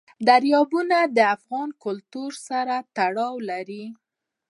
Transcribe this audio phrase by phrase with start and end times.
[0.27, 3.85] دریابونه د افغان کلتور سره تړاو لري.